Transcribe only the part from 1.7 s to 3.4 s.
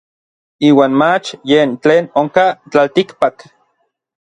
tlen onkaj tlaltikpak.